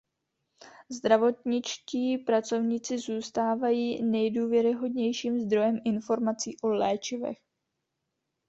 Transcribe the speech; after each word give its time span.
Zdravotničtí 0.89 2.17
pracovníci 2.17 2.97
zůstávají 2.97 4.03
nejdůvěryhodnějším 4.03 5.39
zdrojem 5.39 5.79
informací 5.85 6.57
o 6.61 6.67
léčivech. 6.67 7.37